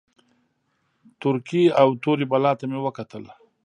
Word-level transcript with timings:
تورکي 1.21 1.63
او 1.81 1.87
تورې 2.03 2.25
بلا 2.31 2.51
ته 2.59 2.65
مې 2.69 2.79
وکتل. 2.85 3.23